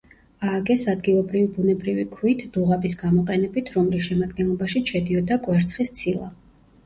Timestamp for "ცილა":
6.01-6.33